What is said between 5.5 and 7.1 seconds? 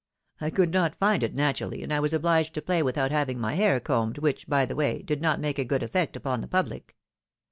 a good effect upon the public.